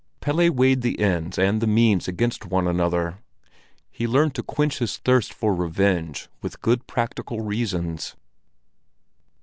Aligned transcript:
Pelle 0.19 0.49
weighed 0.49 0.81
the 0.81 0.99
end 0.99 1.37
and 1.37 1.61
the 1.61 1.67
means 1.67 2.07
against 2.07 2.47
one 2.47 2.67
another; 2.67 3.19
he 3.91 4.07
learned 4.07 4.33
to 4.33 4.41
quench 4.41 4.79
his 4.79 4.97
thirst 4.97 5.31
for 5.31 5.53
revenge 5.53 6.27
with 6.41 6.59
good 6.59 6.87
practical 6.87 7.41
reasons. 7.41 8.15